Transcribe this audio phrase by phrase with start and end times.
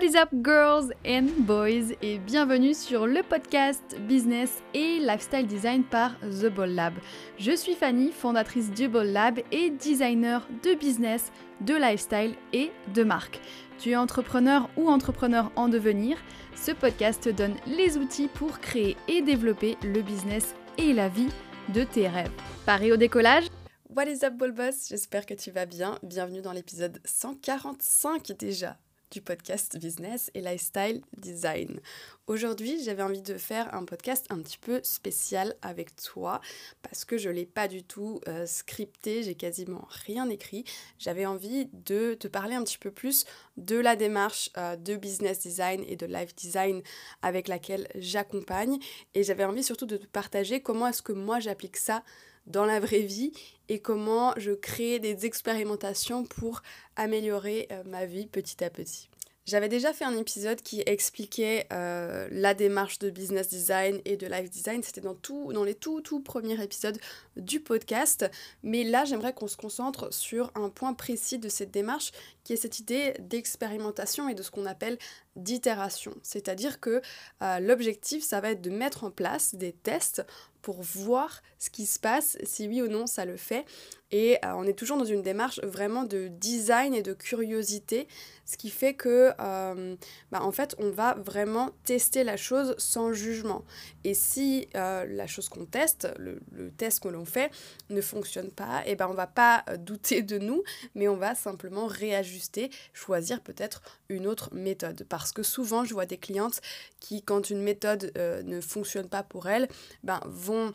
[0.00, 1.94] What is up girls and boys?
[2.00, 6.94] Et bienvenue sur le podcast Business et Lifestyle Design par The Ball Lab.
[7.38, 13.02] Je suis Fanny, fondatrice du Ball Lab et designer de business, de lifestyle et de
[13.02, 13.42] marque.
[13.78, 16.16] Tu es entrepreneur ou entrepreneur en devenir,
[16.54, 21.28] ce podcast te donne les outils pour créer et développer le business et la vie
[21.74, 22.32] de tes rêves.
[22.64, 23.48] Paris au décollage?
[23.94, 24.88] What is up Ball Boss?
[24.88, 25.98] J'espère que tu vas bien.
[26.02, 28.78] Bienvenue dans l'épisode 145 déjà
[29.10, 31.80] du podcast Business et Lifestyle Design.
[32.26, 36.40] Aujourd'hui, j'avais envie de faire un podcast un petit peu spécial avec toi
[36.82, 40.64] parce que je ne l'ai pas du tout euh, scripté, j'ai quasiment rien écrit.
[40.98, 43.24] J'avais envie de te parler un petit peu plus
[43.56, 46.82] de la démarche euh, de business design et de life design
[47.22, 48.78] avec laquelle j'accompagne
[49.14, 52.04] et j'avais envie surtout de te partager comment est-ce que moi j'applique ça
[52.46, 53.32] dans la vraie vie
[53.68, 56.62] et comment je crée des expérimentations pour
[56.96, 59.10] améliorer euh, ma vie petit à petit.
[59.50, 64.28] J'avais déjà fait un épisode qui expliquait euh, la démarche de business design et de
[64.28, 64.80] life design.
[64.82, 65.16] C'était dans,
[65.52, 66.98] dans les tout, tout premiers épisodes
[67.36, 68.30] du podcast.
[68.62, 72.12] Mais là, j'aimerais qu'on se concentre sur un point précis de cette démarche
[72.44, 74.98] qui est cette idée d'expérimentation et de ce qu'on appelle
[75.34, 76.14] d'itération.
[76.22, 77.02] C'est-à-dire que
[77.42, 80.22] euh, l'objectif, ça va être de mettre en place des tests
[80.62, 83.64] pour voir ce qui se passe, si oui ou non ça le fait.
[84.12, 88.08] Et euh, on est toujours dans une démarche vraiment de design et de curiosité,
[88.44, 89.96] ce qui fait que, euh,
[90.32, 93.64] bah, en fait, on va vraiment tester la chose sans jugement.
[94.02, 96.40] Et si euh, la chose qu'on teste, le,
[96.76, 97.52] test que l'on fait,
[97.90, 100.62] ne fonctionne pas, et eh ben on va pas douter de nous,
[100.94, 105.06] mais on va simplement réajuster, choisir peut-être une autre méthode.
[105.08, 106.60] Parce que souvent, je vois des clientes
[106.98, 109.68] qui, quand une méthode ne fonctionne pas pour elles,
[110.02, 110.74] ben, vont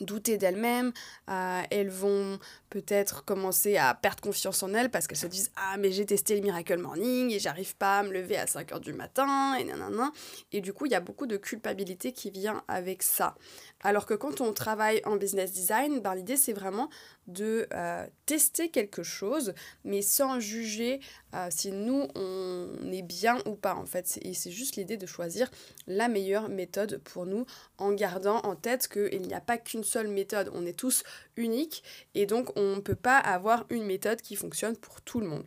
[0.00, 0.92] douter d'elles-mêmes,
[1.28, 2.38] euh, elles vont
[2.70, 6.36] peut-être commencer à perdre confiance en elles parce qu'elles se disent Ah, mais j'ai testé
[6.36, 9.64] le Miracle Morning et j'arrive pas à me lever à 5 heures du matin, et
[9.64, 10.12] nanana.
[10.52, 13.34] Et du coup, il y a beaucoup de culpabilité qui vient avec ça.
[13.80, 16.88] Alors que quand on travaille en business design, ben, l'idée c'est vraiment
[17.28, 21.00] de euh, tester quelque chose, mais sans juger
[21.34, 24.06] euh, si nous on est bien ou pas en fait.
[24.06, 25.50] C'est juste l'idée de choisir
[25.86, 27.44] la meilleure méthode pour nous
[27.76, 31.02] en gardant en tête qu'il n'y a pas qu'une seule méthode, on est tous
[31.36, 31.82] uniques
[32.14, 35.46] et donc on ne peut pas avoir une méthode qui fonctionne pour tout le monde.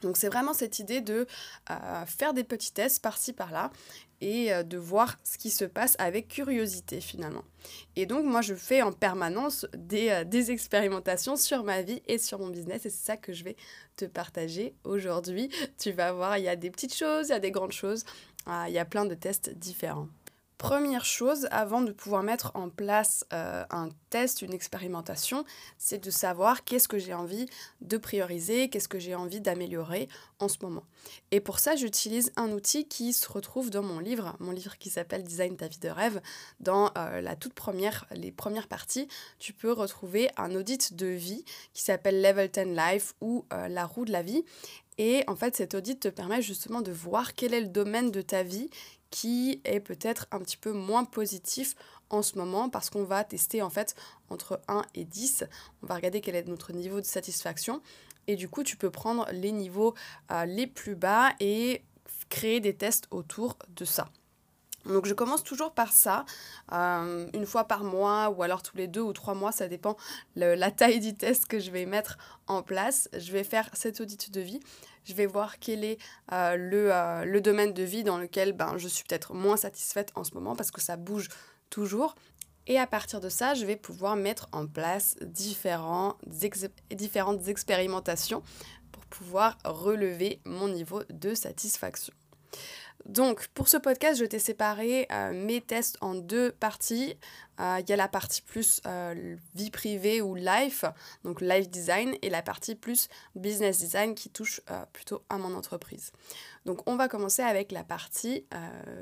[0.00, 1.26] Donc c'est vraiment cette idée de
[1.70, 3.70] euh, faire des petits tests par-ci par-là
[4.20, 7.44] et euh, de voir ce qui se passe avec curiosité finalement.
[7.96, 12.18] Et donc moi je fais en permanence des, euh, des expérimentations sur ma vie et
[12.18, 13.56] sur mon business et c'est ça que je vais
[13.96, 15.50] te partager aujourd'hui.
[15.78, 18.04] Tu vas voir, il y a des petites choses, il y a des grandes choses,
[18.46, 20.08] il y a plein de tests différents.
[20.60, 25.46] Première chose, avant de pouvoir mettre en place euh, un test, une expérimentation,
[25.78, 27.46] c'est de savoir qu'est-ce que j'ai envie
[27.80, 30.06] de prioriser, qu'est-ce que j'ai envie d'améliorer
[30.38, 30.84] en ce moment.
[31.30, 34.90] Et pour ça, j'utilise un outil qui se retrouve dans mon livre, mon livre qui
[34.90, 36.20] s'appelle Design ta vie de rêve.
[36.60, 41.42] Dans euh, la toute première, les premières parties, tu peux retrouver un audit de vie
[41.72, 44.44] qui s'appelle Level 10 Life ou euh, la roue de la vie.
[45.02, 48.20] Et en fait, cet audit te permet justement de voir quel est le domaine de
[48.20, 48.68] ta vie
[49.10, 51.74] qui est peut-être un petit peu moins positif
[52.10, 53.94] en ce moment parce qu'on va tester en fait
[54.28, 55.44] entre 1 et 10.
[55.82, 57.80] On va regarder quel est notre niveau de satisfaction
[58.26, 59.94] et du coup tu peux prendre les niveaux
[60.32, 61.82] euh, les plus bas et
[62.28, 64.10] créer des tests autour de ça.
[64.86, 66.24] Donc je commence toujours par ça,
[66.72, 69.96] euh, une fois par mois ou alors tous les deux ou trois mois, ça dépend
[70.36, 73.08] la taille du test que je vais mettre en place.
[73.16, 74.60] Je vais faire cet audit de vie
[75.04, 75.98] je vais voir quel est
[76.32, 80.12] euh, le, euh, le, domaine de vie dans lequel ben, je suis peut-être moins satisfaite
[80.14, 81.28] en ce moment parce que ça bouge
[81.70, 82.14] toujours.
[82.66, 86.16] Et à partir de ça, je vais pouvoir mettre en place différentes
[87.48, 88.42] expérimentations
[88.92, 92.12] pour pouvoir relever mon niveau de satisfaction.
[93.06, 97.16] Donc, pour ce podcast, je t'ai séparé euh, mes tests en deux parties.
[97.60, 100.84] Euh, il y a la partie plus euh, vie privée ou life,
[101.24, 104.60] donc life design, et la partie plus business design qui touche
[104.92, 106.12] plutôt à mon entreprise.
[106.66, 108.44] Donc on va commencer avec la partie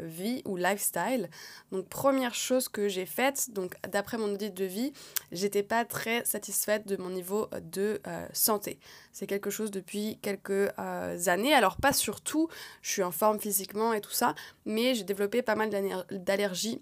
[0.02, 1.28] vie ou lifestyle.
[1.72, 4.92] Donc première chose que j'ai faite, donc d'après mon audit de vie,
[5.32, 8.00] j'étais pas très satisfaite de mon niveau de
[8.32, 8.78] santé.
[9.12, 10.70] C'est quelque chose depuis quelques
[11.28, 11.54] années.
[11.54, 12.48] Alors pas surtout,
[12.82, 14.34] je suis en forme physiquement et tout ça,
[14.64, 15.70] mais j'ai développé pas mal
[16.10, 16.80] d'allergies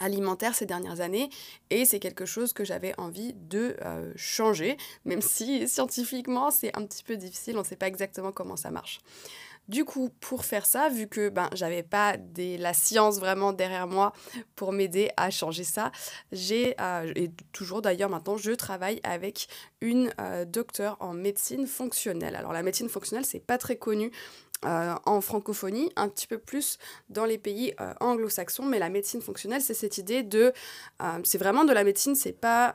[0.00, 1.30] alimentaires ces dernières années
[1.70, 6.84] et c'est quelque chose que j'avais envie de euh, changer, même si scientifiquement c'est un
[6.84, 9.00] petit peu difficile, on ne sait pas exactement comment ça marche.
[9.70, 13.86] Du coup, pour faire ça, vu que ben, j'avais pas des, la science vraiment derrière
[13.86, 14.12] moi
[14.56, 15.92] pour m'aider à changer ça,
[16.32, 19.46] j'ai, euh, et toujours d'ailleurs maintenant, je travaille avec
[19.80, 22.34] une euh, docteure en médecine fonctionnelle.
[22.34, 24.10] Alors la médecine fonctionnelle, c'est pas très connu
[24.62, 26.78] en francophonie, un petit peu plus
[27.08, 30.52] dans les pays anglo-saxons, mais la médecine fonctionnelle, c'est cette idée de...
[31.24, 32.74] c'est vraiment de la médecine, c'est pas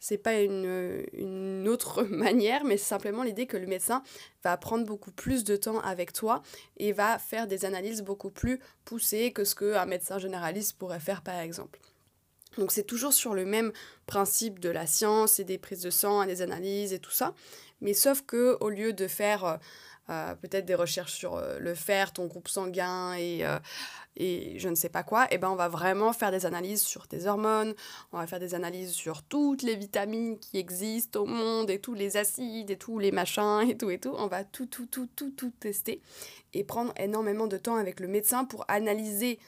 [0.00, 4.02] c'est pas une, une, autre manière, mais c'est simplement l'idée que le médecin
[4.44, 6.42] va prendre beaucoup plus de temps avec toi
[6.76, 11.22] et va faire des analyses beaucoup plus poussées que ce qu'un médecin généraliste pourrait faire
[11.22, 11.80] par exemple.
[12.56, 13.72] Donc c'est toujours sur le même
[14.06, 17.34] principe de la science et des prises de sang, des analyses et tout ça,
[17.80, 19.58] mais sauf que au lieu de faire
[20.10, 23.58] euh, peut-être des recherches sur euh, le fer, ton groupe sanguin et, euh,
[24.16, 26.82] et je ne sais pas quoi, et eh ben on va vraiment faire des analyses
[26.82, 27.74] sur tes hormones,
[28.12, 31.94] on va faire des analyses sur toutes les vitamines qui existent au monde et tous
[31.94, 34.14] les acides et tous les machins et tout et tout.
[34.16, 36.00] On va tout, tout, tout, tout, tout tester
[36.54, 39.38] et prendre énormément de temps avec le médecin pour analyser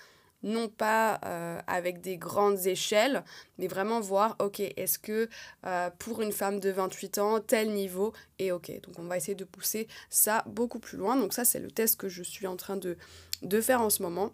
[0.43, 3.25] non pas euh, avec des grandes échelles,
[3.59, 5.29] mais vraiment voir, ok, est-ce que
[5.67, 8.71] euh, pour une femme de 28 ans, tel niveau est ok.
[8.83, 11.17] Donc on va essayer de pousser ça beaucoup plus loin.
[11.17, 12.97] Donc ça, c'est le test que je suis en train de,
[13.43, 14.33] de faire en ce moment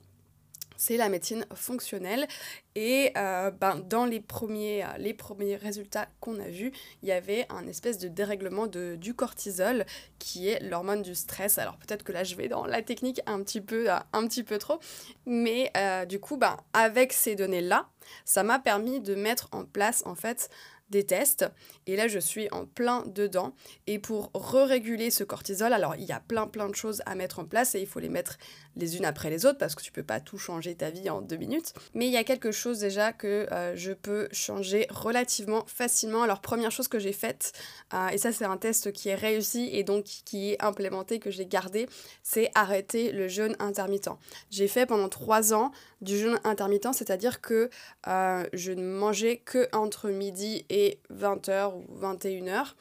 [0.77, 2.27] c'est la médecine fonctionnelle.
[2.75, 7.13] Et euh, ben, dans les premiers, euh, les premiers résultats qu'on a vus, il y
[7.13, 9.87] avait un espèce de dérèglement de, du cortisol,
[10.19, 11.59] qui est l'hormone du stress.
[11.59, 14.79] Alors peut-être que là, je vais dans la technique un petit peu, euh, trop.
[15.25, 15.73] Mais
[16.09, 17.89] du coup, ben, avec ces données-là,
[18.25, 20.51] ça m'a permis de mettre en place, en fait,
[20.91, 21.47] des tests.
[21.87, 23.55] Et là, je suis en plein dedans.
[23.87, 27.39] Et pour re-réguler ce cortisol, alors il y a plein plein de choses à mettre
[27.39, 28.39] en place et il faut les mettre
[28.77, 31.23] les unes après les autres parce que tu peux pas tout changer ta vie en
[31.23, 31.73] deux minutes.
[31.95, 36.23] Mais il y a quelque chose déjà que euh, je peux changer relativement facilement.
[36.23, 37.53] Alors première chose que j'ai faite,
[37.95, 41.31] euh, et ça c'est un test qui est réussi et donc qui est implémenté, que
[41.31, 41.89] j'ai gardé,
[42.23, 44.11] c'est arrêter le jeûne intermittent.
[44.51, 45.73] J'ai fait pendant trois ans
[46.03, 47.71] du jeûne intermittent, c'est-à-dire que
[48.07, 50.76] euh, je ne mangeais que entre midi et
[51.13, 52.75] 20h ou 21h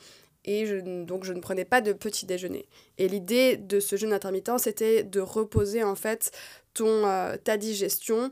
[0.45, 2.68] et je, donc je ne prenais pas de petit déjeuner.
[2.97, 6.31] Et l'idée de ce jeûne intermittent, c'était de reposer en fait
[6.74, 8.31] ton, euh, ta digestion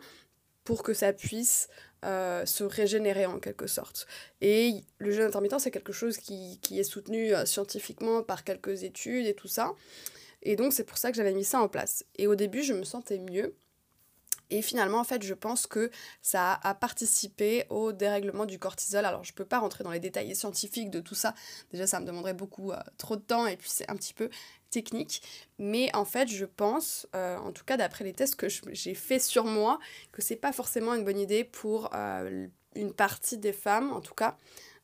[0.63, 1.69] pour que ça puisse
[2.05, 4.07] euh, se régénérer en quelque sorte.
[4.41, 8.83] Et le jeûne intermittent, c'est quelque chose qui, qui est soutenu euh, scientifiquement par quelques
[8.83, 9.73] études et tout ça.
[10.43, 12.05] Et donc c'est pour ça que j'avais mis ça en place.
[12.17, 13.55] Et au début, je me sentais mieux.
[14.53, 15.89] Et finalement, en fait, je pense que
[16.21, 19.03] ça a participé au dérèglement du cortisol.
[19.03, 21.33] Alors, je ne peux pas rentrer dans les détails scientifiques de tout ça.
[21.71, 24.29] Déjà, ça me demanderait beaucoup euh, trop de temps et puis c'est un petit peu
[24.69, 25.23] technique.
[25.57, 29.17] Mais en fait, je pense, euh, en tout cas d'après les tests que j'ai fait
[29.17, 29.79] sur moi,
[30.11, 32.45] que c'est pas forcément une bonne idée pour euh,
[32.75, 34.37] une partie des femmes, en tout cas,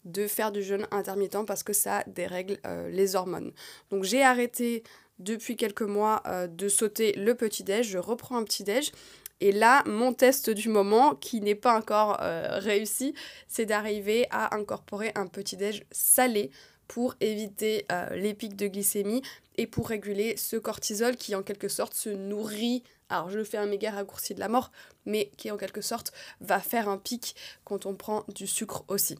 [0.03, 2.57] de faire du jeûne intermittent parce que ça dérègle
[2.89, 3.51] les hormones.
[3.91, 4.81] Donc, j'ai arrêté
[5.19, 7.85] depuis quelques mois de sauter le petit-déj.
[7.85, 8.93] Je reprends un petit-déj.
[9.41, 13.13] Et là, mon test du moment, qui n'est pas encore euh, réussi,
[13.47, 16.51] c'est d'arriver à incorporer un petit-déj salé
[16.87, 19.21] pour éviter euh, les pics de glycémie
[19.57, 23.67] et pour réguler ce cortisol qui en quelque sorte se nourrit, alors je fais un
[23.67, 24.71] méga raccourci de la mort,
[25.05, 29.17] mais qui en quelque sorte va faire un pic quand on prend du sucre aussi.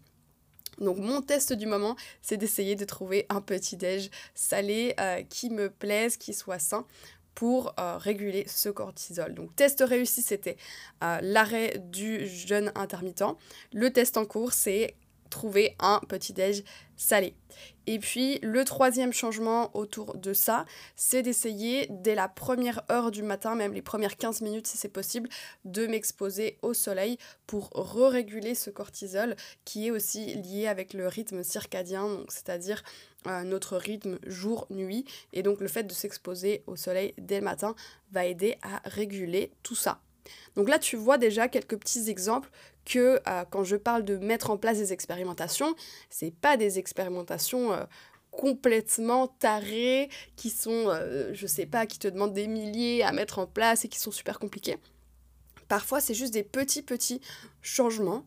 [0.80, 5.50] Donc mon test du moment, c'est d'essayer de trouver un petit déj salé euh, qui
[5.50, 6.86] me plaise, qui soit sain
[7.39, 9.33] pour euh, réguler ce cortisol.
[9.33, 10.57] Donc test réussi, c'était
[11.06, 13.24] euh, l'arrêt du jeûne intermittent.
[13.71, 14.94] Le test en cours, c'est
[15.30, 16.64] trouver un petit déj
[16.98, 17.34] salé.
[17.88, 20.66] Et puis le troisième changement autour de ça,
[20.96, 24.90] c'est d'essayer dès la première heure du matin, même les premières 15 minutes si c'est
[24.90, 25.30] possible,
[25.66, 27.18] de m'exposer au soleil
[27.48, 32.83] pour re-réguler ce cortisol qui est aussi lié avec le rythme circadien, c'est-à-dire
[33.28, 35.06] euh, notre rythme jour-nuit.
[35.33, 37.76] Et donc le fait de s'exposer au soleil dès le matin
[38.12, 40.02] va aider à réguler tout ça.
[40.56, 42.50] Donc là, tu vois déjà quelques petits exemples
[42.86, 45.76] que euh, quand je parle de mettre en place des expérimentations,
[46.09, 47.83] c'est pas des expérimentations euh,
[48.31, 50.94] complètement tarées qui sont,
[51.33, 54.12] je sais pas, qui te demandent des milliers à mettre en place et qui sont
[54.12, 54.78] super compliquées.
[55.68, 57.21] Parfois, c'est juste des petits petits
[57.62, 58.26] changements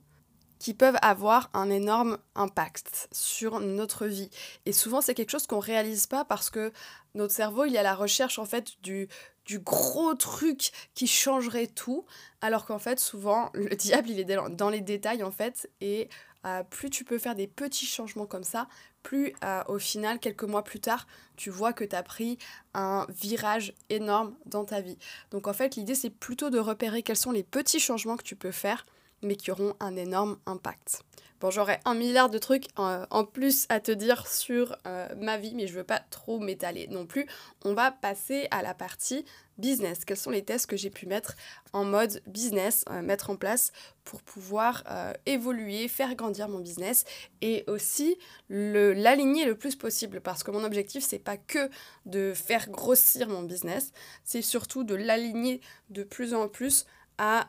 [0.62, 4.30] qui peuvent avoir un énorme impact sur notre vie.
[4.64, 6.72] Et souvent, c'est quelque chose qu'on réalise pas parce que
[7.16, 9.08] notre cerveau, il est à la recherche en fait du,
[9.44, 12.04] du gros truc qui changerait tout,
[12.40, 16.08] alors qu'en fait, souvent, le diable, il est dans les détails en fait, et
[16.44, 18.68] euh, plus tu peux faire des petits changements comme ça,
[19.02, 21.06] plus euh, au final, quelques mois plus tard,
[21.36, 22.38] tu vois que tu as pris
[22.74, 24.98] un virage énorme dans ta vie.
[25.30, 28.36] Donc en fait, l'idée, c'est plutôt de repérer quels sont les petits changements que tu
[28.36, 28.84] peux faire
[29.22, 31.02] mais qui auront un énorme impact.
[31.42, 35.38] Bon, j'aurais un milliard de trucs euh, en plus à te dire sur euh, ma
[35.38, 37.26] vie, mais je veux pas trop m'étaler non plus.
[37.64, 39.24] On va passer à la partie
[39.58, 40.04] business.
[40.04, 41.34] Quels sont les tests que j'ai pu mettre
[41.72, 43.72] en mode business, euh, mettre en place
[44.04, 44.84] pour pouvoir
[45.26, 47.04] évoluer, faire grandir mon business
[47.40, 50.20] et aussi l'aligner le, plus possible?
[50.20, 51.70] Parce que mon objectif c'est pas que
[52.06, 53.92] de faire grossir mon business,
[54.24, 55.60] c'est surtout de l'aligner
[55.90, 56.86] de plus en plus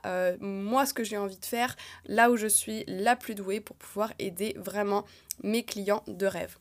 [0.06, 1.76] euh, moi ce que j'ai envie de faire,
[2.06, 5.06] là où je suis la plus douée pour pouvoir aider vraiment
[5.44, 6.58] mes clients de rêve.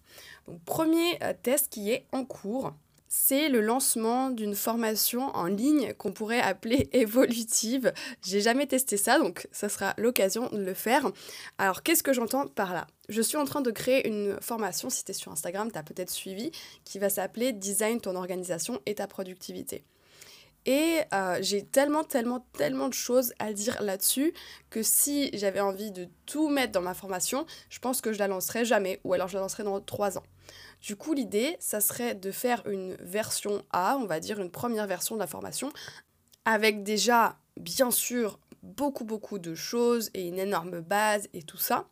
[0.65, 2.73] Premier euh, test qui est en cours,
[3.15, 7.93] c'est le lancement d'une formation en ligne qu'on pourrait appeler évolutive.
[8.23, 11.11] J'ai jamais testé ça, donc ça sera l'occasion de le faire.
[11.59, 12.87] Alors qu'est-ce que j'entends par là?
[13.11, 15.83] Je suis en train de créer une formation, si tu es sur Instagram, tu as
[15.83, 16.51] peut-être suivi,
[16.85, 19.85] qui va s'appeler Design ton organisation et ta productivité.
[20.65, 24.33] Et euh, j'ai tellement, tellement, tellement de choses à dire là-dessus
[24.71, 28.29] que si j'avais envie de tout mettre dans ma formation, je pense que je la
[28.29, 30.23] lancerai jamais ou alors je la lancerai dans trois ans.
[30.81, 34.87] Du coup, l'idée, ça serait de faire une version A, on va dire une première
[34.87, 35.73] version de la formation,
[36.45, 41.87] avec déjà, bien sûr, beaucoup, beaucoup de choses et une énorme base et tout ça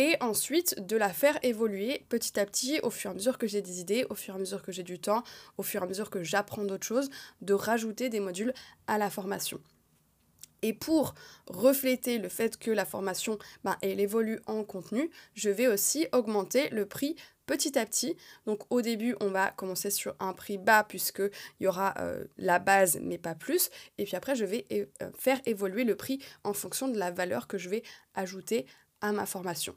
[0.00, 3.46] et ensuite de la faire évoluer petit à petit au fur et à mesure que
[3.46, 5.22] j'ai des idées, au fur et à mesure que j'ai du temps,
[5.58, 7.10] au fur et à mesure que j'apprends d'autres choses,
[7.42, 8.54] de rajouter des modules
[8.86, 9.60] à la formation.
[10.62, 11.14] Et pour
[11.48, 16.70] refléter le fait que la formation, ben, elle évolue en contenu, je vais aussi augmenter
[16.70, 17.14] le prix
[17.44, 18.16] petit à petit.
[18.46, 21.30] Donc au début, on va commencer sur un prix bas puisqu'il
[21.64, 23.68] y aura euh, la base mais pas plus.
[23.98, 24.86] Et puis après, je vais euh,
[25.18, 27.82] faire évoluer le prix en fonction de la valeur que je vais
[28.14, 28.64] ajouter
[29.02, 29.76] à ma formation.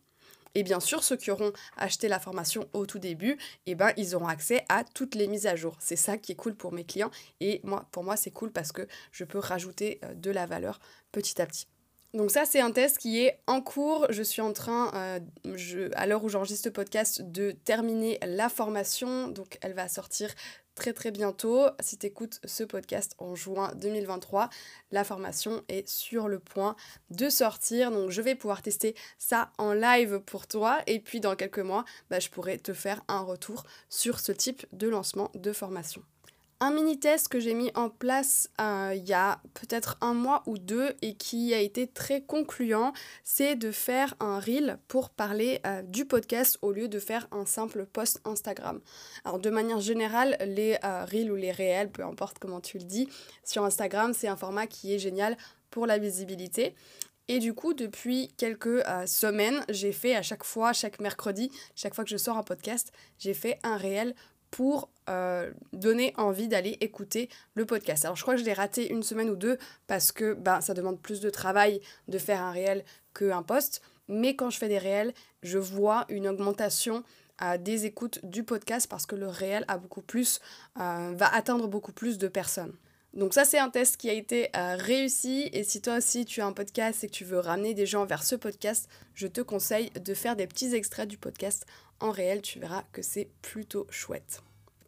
[0.56, 4.16] Et bien sûr, ceux qui auront acheté la formation au tout début, eh ben, ils
[4.16, 5.76] auront accès à toutes les mises à jour.
[5.80, 7.12] C'est ça qui est cool pour mes clients.
[7.40, 10.80] Et moi, pour moi, c'est cool parce que je peux rajouter euh, de la valeur
[11.12, 11.68] petit à petit.
[12.14, 14.06] Donc ça, c'est un test qui est en cours.
[14.12, 19.30] Je suis en train, euh, à l'heure où j'enregistre ce podcast, de terminer la formation.
[19.30, 20.30] Donc elle va sortir
[20.76, 21.68] très très bientôt.
[21.80, 24.50] Si tu écoutes ce podcast en juin 2023,
[24.92, 26.76] la formation est sur le point
[27.10, 27.92] de sortir.
[27.92, 30.80] Donc je vais pouvoir tester ça en live pour toi.
[30.88, 34.66] Et puis dans quelques mois, bah, je pourrai te faire un retour sur ce type
[34.72, 36.04] de lancement de formation
[36.64, 40.44] un mini test que j'ai mis en place euh, il y a peut-être un mois
[40.46, 42.94] ou deux et qui a été très concluant,
[43.26, 47.46] c'est de faire un reel pour parler euh, du podcast au lieu de faire un
[47.46, 48.80] simple post Instagram.
[49.26, 52.86] Alors de manière générale, les euh, reels ou les réels, peu importe comment tu le
[52.86, 53.10] dis,
[53.44, 55.36] sur Instagram, c'est un format qui est génial
[55.70, 56.76] pour la visibilité.
[57.28, 62.04] Et du coup, depuis quelques semaines, j'ai fait à chaque fois, chaque mercredi, chaque fois
[62.04, 64.14] que je sors un podcast, j'ai fait un réel
[64.54, 68.06] pour euh, donner envie d'aller écouter le podcast.
[68.06, 69.58] Alors je crois que je l'ai raté une semaine ou deux
[69.88, 73.82] parce que ben, ça demande plus de travail de faire un réel qu'un post.
[74.08, 77.04] Mais quand je fais des réels, je vois une augmentation
[77.40, 82.20] à des écoutes du podcast parce que le réel a euh, va atteindre beaucoup plus
[82.20, 82.76] de personnes.
[83.14, 86.42] Donc ça c'est un test qui a été euh, réussi et si toi aussi tu
[86.42, 89.42] as un podcast et que tu veux ramener des gens vers ce podcast, je te
[89.42, 91.66] conseille de faire des petits extraits du podcast
[92.00, 94.42] en réel, tu verras que c'est plutôt chouette.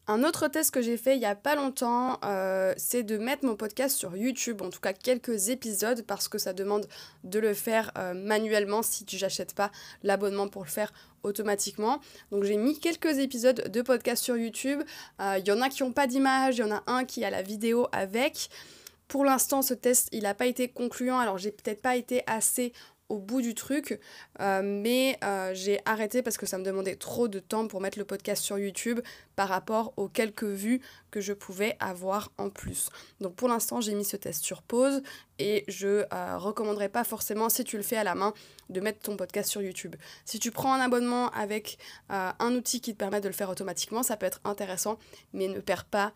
[0.07, 3.43] Un autre test que j'ai fait il n'y a pas longtemps, euh, c'est de mettre
[3.43, 6.85] mon podcast sur YouTube, en tout cas quelques épisodes, parce que ça demande
[7.23, 9.71] de le faire euh, manuellement si tu n'achètes pas
[10.03, 10.93] l'abonnement pour le faire
[11.23, 12.01] automatiquement.
[12.31, 14.83] Donc j'ai mis quelques épisodes de podcast sur YouTube.
[15.21, 17.25] Euh, il y en a qui n'ont pas d'image, il y en a un qui
[17.25, 18.49] a la vidéo avec.
[19.07, 22.73] Pour l'instant, ce test, il n'a pas été concluant, alors j'ai peut-être pas été assez
[23.09, 23.99] au bout du truc,
[24.39, 27.99] euh, mais euh, j'ai arrêté parce que ça me demandait trop de temps pour mettre
[27.99, 28.99] le podcast sur YouTube
[29.35, 30.81] par rapport aux quelques vues
[31.11, 32.89] que je pouvais avoir en plus.
[33.21, 35.03] Donc pour l'instant, j'ai mis ce test sur pause
[35.37, 38.33] et je euh, recommanderais pas forcément, si tu le fais à la main,
[38.69, 39.95] de mettre ton podcast sur YouTube.
[40.25, 41.77] Si tu prends un abonnement avec
[42.09, 44.97] un outil qui te permet de le faire automatiquement, ça peut être intéressant,
[45.33, 46.13] mais ne perds pas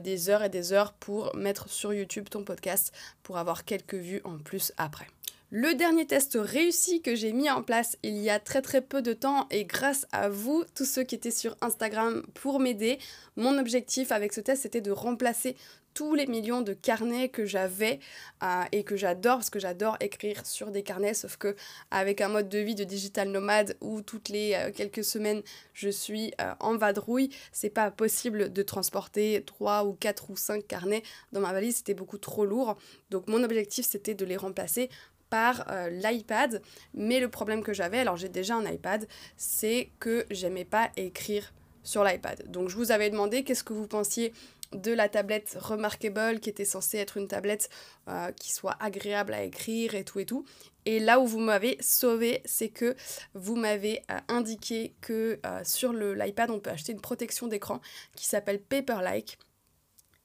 [0.00, 4.22] des heures et des heures pour mettre sur YouTube ton podcast pour avoir quelques vues
[4.24, 5.08] en plus après.
[5.52, 9.02] Le dernier test réussi que j'ai mis en place il y a très très peu
[9.02, 13.00] de temps et grâce à vous, tous ceux qui étaient sur Instagram pour m'aider,
[13.34, 15.56] mon objectif avec ce test c'était de remplacer
[15.92, 17.98] tous les millions de carnets que j'avais
[18.44, 21.56] euh, et que j'adore parce que j'adore écrire sur des carnets sauf que
[21.90, 25.42] avec un mode de vie de digital nomade où toutes les euh, quelques semaines
[25.74, 30.64] je suis euh, en vadrouille c'est pas possible de transporter 3 ou 4 ou 5
[30.64, 31.02] carnets
[31.32, 32.76] dans ma valise c'était beaucoup trop lourd.
[33.10, 34.90] Donc mon objectif c'était de les remplacer
[35.30, 36.60] par euh, l'iPad.
[36.92, 39.06] Mais le problème que j'avais, alors j'ai déjà un iPad,
[39.36, 42.50] c'est que j'aimais pas écrire sur l'iPad.
[42.50, 44.34] Donc je vous avais demandé qu'est-ce que vous pensiez
[44.72, 47.70] de la tablette Remarkable qui était censée être une tablette
[48.08, 50.44] euh, qui soit agréable à écrire et tout et tout.
[50.84, 52.94] Et là où vous m'avez sauvé, c'est que
[53.34, 57.80] vous m'avez euh, indiqué que sur l'iPad, on peut acheter une protection d'écran
[58.14, 59.38] qui s'appelle Paperlike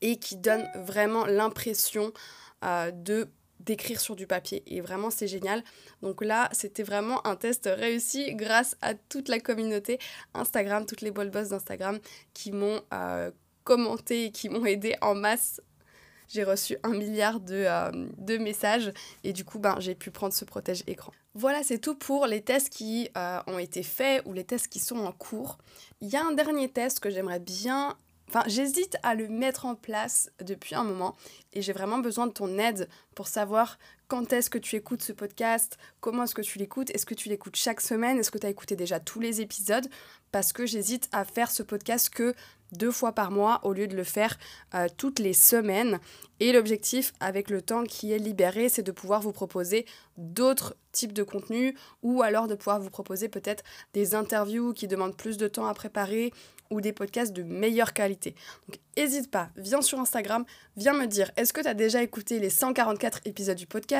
[0.01, 2.11] et qui donne vraiment l'impression
[2.63, 3.29] de
[3.65, 5.63] d'écrire sur du papier et vraiment c'est génial
[6.01, 9.99] donc là c'était vraiment un test réussi grâce à toute la communauté
[10.33, 11.99] Instagram toutes les ball boss d'Instagram
[12.33, 12.81] qui m'ont
[13.63, 15.61] commenté et qui m'ont aidé en masse
[16.27, 18.91] j'ai reçu un milliard de, euh, de, messages
[19.23, 21.11] et du coup ben, j'ai pu prendre ce protège écran.
[21.33, 24.79] Voilà, c'est tout pour les tests qui euh, ont été faits ou les tests qui
[24.79, 25.57] sont en cours.
[26.01, 27.97] Il y a un dernier test que j'aimerais bien...
[28.27, 31.15] Enfin, j'hésite à le mettre en place depuis un moment
[31.53, 35.13] et j'ai vraiment besoin de ton aide pour savoir quand est-ce que tu écoutes ce
[35.13, 38.47] podcast, comment est-ce que tu l'écoutes, est-ce que tu l'écoutes chaque semaine, est-ce que tu
[38.47, 39.87] as écouté déjà tous les épisodes,
[40.31, 42.35] parce que j'hésite à faire ce podcast que
[42.71, 44.37] deux fois par mois au lieu de le faire
[44.73, 45.99] euh, toutes les semaines.
[46.39, 49.85] Et l'objectif avec le temps qui est libéré, c'est de pouvoir vous proposer
[50.17, 55.15] d'autres types de contenus ou alors de pouvoir vous proposer peut-être des interviews qui demandent
[55.15, 56.33] plus de temps à préparer
[56.71, 58.35] ou des podcasts de meilleure qualité.
[58.67, 60.45] Donc n'hésite pas, viens sur Instagram,
[60.75, 63.94] viens me dire est-ce que tu as déjà écouté les 144 épisodes du podcast?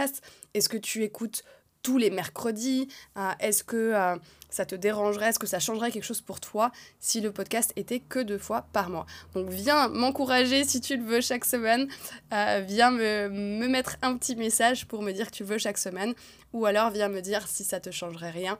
[0.54, 1.44] Est-ce que tu écoutes
[1.86, 2.88] tous les mercredis?
[3.16, 4.16] Euh, Est-ce que euh,
[4.50, 5.30] ça te dérangerait?
[5.30, 8.66] Est-ce que ça changerait quelque chose pour toi si le podcast était que deux fois
[8.74, 9.06] par mois?
[9.36, 11.88] Donc viens m'encourager si tu le veux chaque semaine.
[12.34, 15.78] Euh, viens me, me, mettre un petit message pour me dire que tu veux chaque
[15.78, 16.16] semaine.
[16.54, 18.58] Ou alors viens me dire si ça te changerait rien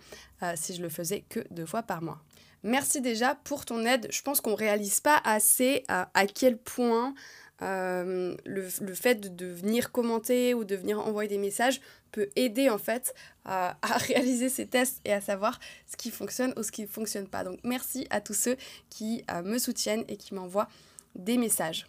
[0.56, 2.20] si je le faisais que deux fois par mois.
[2.62, 4.08] Merci déjà pour ton aide.
[4.12, 7.16] Je pense qu'on réalise pas assez à quel point
[7.62, 11.80] euh, le, fait de, venir commenter ou de venir envoyer des messages
[12.12, 13.14] peut aider en fait
[13.46, 17.28] à, réaliser ces tests et à savoir ce qui fonctionne ou ce qui ne fonctionne
[17.28, 17.44] pas.
[17.44, 18.58] Donc merci à tous ceux
[18.90, 20.70] qui euh, me soutiennent et qui m'envoient
[21.16, 21.88] des messages.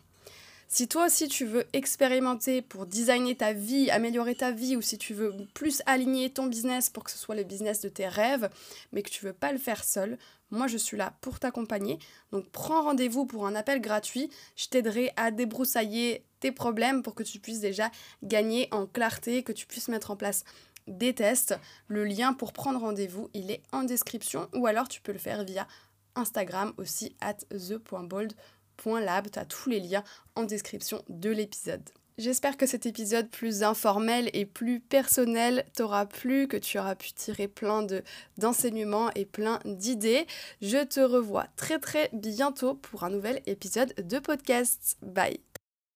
[0.69, 4.99] Si toi aussi tu veux expérimenter pour designer ta vie, améliorer ta vie, ou si
[4.99, 8.51] tu veux plus aligner ton business pour que ce soit le business de tes rêves,
[8.93, 10.19] mais que tu veux pas le faire seul,
[10.51, 12.01] moi je suis là pour t'accompagner.
[12.33, 14.29] Donc prends rendez-vous pour un appel gratuit.
[14.57, 17.91] Je t'aiderai à débroussailler tes problèmes pour que tu puisses déjà
[18.25, 20.45] gagner en clarté, que tu puisses mettre en place
[20.89, 21.57] des tests.
[21.87, 25.45] Le lien pour prendre rendez-vous, il est en description ou alors tu peux le faire
[25.45, 25.69] via
[26.17, 30.05] Instagram aussi at the.bold.com lab, tu as tous les liens
[30.35, 31.83] en description de l'épisode.
[32.19, 37.13] J'espère que cet épisode plus informel et plus personnel t'aura plu, que tu auras pu
[37.13, 38.03] tirer plein de
[38.39, 40.27] d'enseignements et plein d'idées.
[40.63, 44.97] Je te revois très très bientôt pour un nouvel épisode de podcast.
[45.03, 45.41] Bye